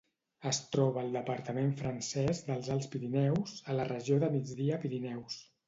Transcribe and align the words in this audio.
Es 0.51 0.59
troba 0.75 0.99
al 1.01 1.13
departament 1.17 1.69
francès 1.83 2.41
dels 2.49 2.71
Alts 2.77 2.89
Pirineus, 2.95 3.55
a 3.75 3.79
la 3.81 3.89
regió 3.93 4.21
de 4.27 4.33
Migdia-Pirineus. 4.41 5.41